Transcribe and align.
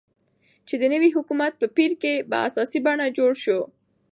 چې 0.67 0.75
د 0.81 0.83
نوي 0.93 1.09
حكومت 1.15 1.53
په 1.61 1.67
پير 1.75 1.91
كې 2.01 2.13
په 2.29 2.35
اساسي 2.47 2.79
بڼه 2.85 3.05
جوړ 3.17 3.31
شو، 3.43 3.59